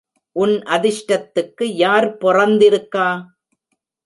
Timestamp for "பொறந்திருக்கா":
2.17-3.07